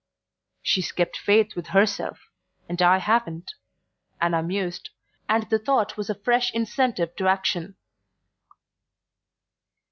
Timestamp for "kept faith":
0.91-1.55